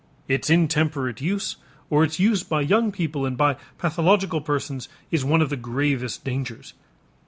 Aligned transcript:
Its 0.27 0.49
intemperate 0.49 1.21
use 1.21 1.57
or 1.91 2.03
its 2.03 2.19
use 2.19 2.41
by 2.41 2.59
young 2.59 2.91
people 2.91 3.23
and 3.23 3.37
by 3.37 3.55
pathological 3.77 4.41
persons 4.41 4.89
is 5.11 5.23
one 5.23 5.43
of 5.43 5.51
the 5.51 5.55
gravest 5.55 6.23
dangers. 6.23 6.73